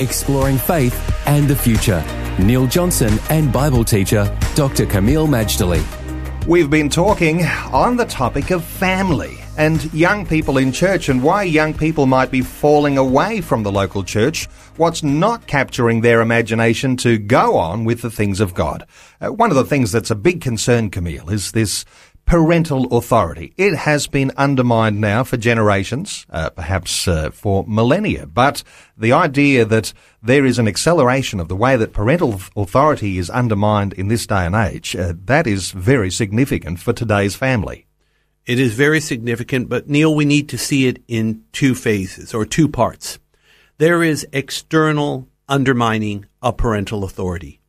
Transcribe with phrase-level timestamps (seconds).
[0.00, 0.94] Exploring faith
[1.26, 2.04] and the future.
[2.38, 4.86] Neil Johnson and Bible teacher Dr.
[4.86, 5.84] Kameel Majdali.
[6.46, 11.42] We've been talking on the topic of family and young people in church and why
[11.42, 16.96] young people might be falling away from the local church, what's not capturing their imagination
[16.98, 18.86] to go on with the things of God.
[19.20, 21.84] Uh, one of the things that's a big concern, Kameel, is this
[22.28, 23.54] parental authority.
[23.56, 28.26] It has been undermined now for generations, uh, perhaps uh, for millennia.
[28.26, 28.62] But
[28.98, 33.94] the idea that there is an acceleration of the way that parental authority is undermined
[33.94, 37.86] in this day and age, uh, that is very significant for today's family.
[38.44, 42.44] It is very significant, but Neil, we need to see it in two phases or
[42.44, 43.18] two parts.
[43.78, 47.62] There is external undermining of parental authority.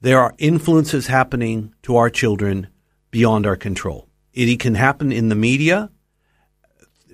[0.00, 2.68] There are influences happening to our children
[3.12, 4.08] beyond our control.
[4.32, 5.90] It can happen in the media,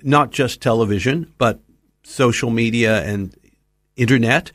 [0.01, 1.59] not just television, but
[2.01, 3.35] social media and
[3.95, 4.51] internet.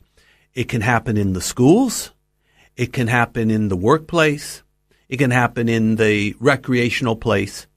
[0.54, 2.10] It can happen in the schools.
[2.76, 4.62] It can happen in the workplace.
[5.08, 7.68] It can happen in the recreational place.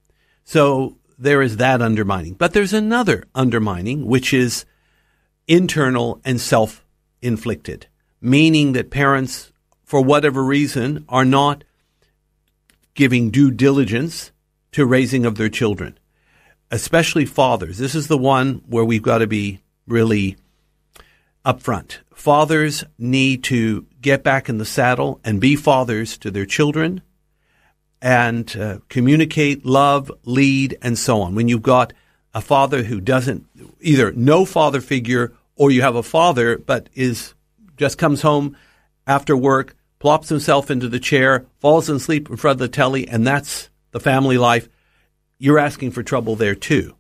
[0.43, 2.33] So there is that undermining.
[2.33, 4.65] But there's another undermining, which is
[5.47, 6.85] internal and self
[7.21, 7.87] inflicted,
[8.21, 9.51] meaning that parents,
[9.83, 11.63] for whatever reason, are not
[12.97, 14.31] giving due diligence
[14.71, 15.97] to raising of their children,
[16.71, 17.77] especially fathers.
[17.77, 20.35] This is the one where we've got to be really
[21.45, 21.99] upfront.
[22.13, 27.01] Fathers need to get back in the saddle and be fathers to their children
[28.01, 31.35] and uh, communicate, love, lead, and so on.
[31.35, 31.93] When you've got
[32.33, 33.45] a father who doesn't
[33.79, 37.35] either no father figure or you have a father but is
[37.77, 38.57] just comes home
[39.05, 39.75] after work
[40.07, 43.99] plops himself into the chair, falls asleep in front of the telly, and that's the
[43.99, 44.69] family life,
[45.37, 46.95] you're asking for trouble there too.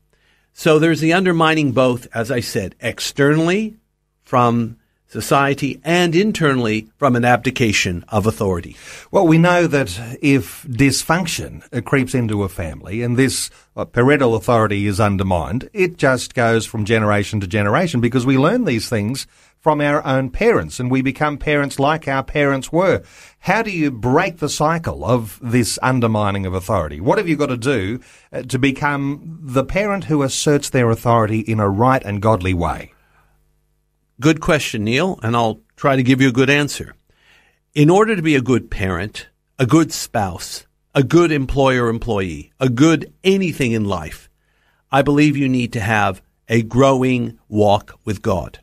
[0.51, 3.77] So there's the undermining both, as I said, externally
[4.23, 4.75] from
[5.07, 8.75] society and internally from an abdication of authority.
[9.11, 14.85] Well, we know that if dysfunction creeps into a family and this uh, parental authority
[14.85, 19.27] is undermined, it just goes from generation to generation because we learn these things
[19.59, 23.01] from our own parents and we become parents like our parents were.
[23.39, 27.01] How do you break the cycle of this undermining of authority?
[27.01, 27.99] What have you got to do
[28.31, 32.93] uh, to become the parent who asserts their authority in a right and godly way?
[34.19, 36.95] Good question, Neil, and I'll try to give you a good answer.
[37.75, 39.27] In order to be a good parent,
[39.59, 44.27] a good spouse, a good employer employee, a good anything in life,
[44.91, 48.59] I believe you need to have a growing walk with God.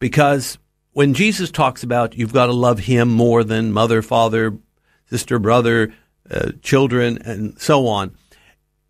[0.00, 0.58] Because
[0.92, 4.58] when Jesus talks about you've got to love him more than mother, father,
[5.08, 5.94] sister, brother,
[6.28, 8.16] uh, children, and so on,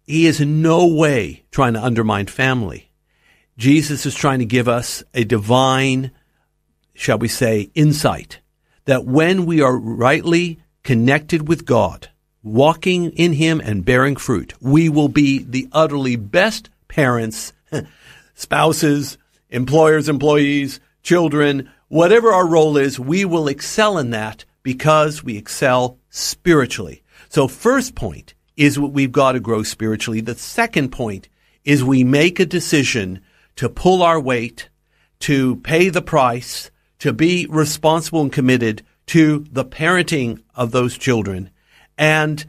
[0.06, 2.85] he is in no way trying to undermine family.
[3.56, 6.10] Jesus is trying to give us a divine,
[6.94, 8.40] shall we say, insight
[8.84, 12.08] that when we are rightly connected with God,
[12.42, 17.52] walking in Him and bearing fruit, we will be the utterly best parents,
[18.34, 19.18] spouses,
[19.50, 25.98] employers, employees, children, whatever our role is, we will excel in that because we excel
[26.10, 27.02] spiritually.
[27.28, 30.20] So first point is what we've got to grow spiritually.
[30.20, 31.28] The second point
[31.64, 33.20] is we make a decision
[33.56, 34.68] to pull our weight,
[35.20, 41.50] to pay the price, to be responsible and committed to the parenting of those children.
[41.98, 42.44] And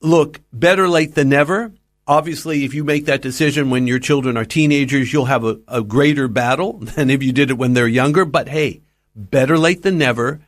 [0.00, 1.72] look, better late than never
[2.06, 5.82] obviously, if you make that decision when your children are teenagers, you'll have a, a
[5.82, 8.24] greater battle than if you did it when they're younger.
[8.24, 8.82] But hey,
[9.14, 10.40] better late than never.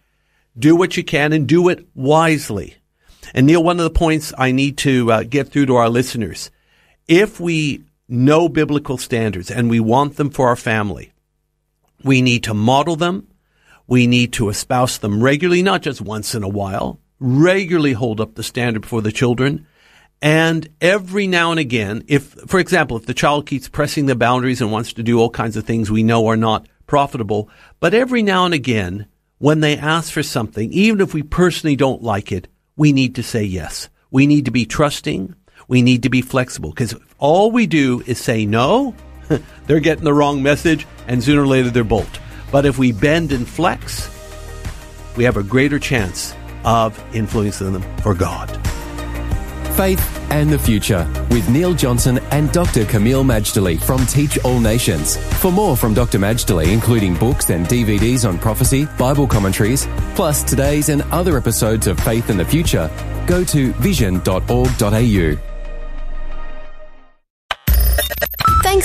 [0.56, 2.77] Do what you can and do it wisely.
[3.35, 6.51] And Neil, one of the points I need to uh, get through to our listeners,
[7.09, 11.12] if we know biblical standards and we want them for our family,
[12.03, 13.29] we need to model them.
[13.87, 18.35] We need to espouse them regularly, not just once in a while, regularly hold up
[18.35, 19.67] the standard for the children
[20.25, 24.62] and every now and again, if, for example, if the child keeps pressing the boundaries
[24.62, 28.23] and wants to do all kinds of things we know are not profitable, but every
[28.23, 29.06] now and again,
[29.37, 33.23] when they ask for something, even if we personally don't like it, we need to
[33.23, 33.91] say yes.
[34.11, 35.35] We need to be trusting.
[35.69, 38.95] We need to be flexible because all we do is say no,
[39.67, 42.21] they're getting the wrong message and sooner or later they're bolt.
[42.53, 44.11] But if we bend and flex,
[45.17, 46.35] we have a greater chance
[46.65, 48.49] of influencing them for God.
[49.77, 52.85] Faith and the Future with Neil Johnson and Dr.
[52.85, 55.17] Kameel Majdali from Teach All Nations.
[55.41, 56.19] For more from Dr.
[56.19, 61.99] Majdali, including books and DVDs on prophecy, Bible commentaries, plus today's and other episodes of
[62.01, 62.89] Faith and the Future,
[63.27, 65.54] go to vision.org.au.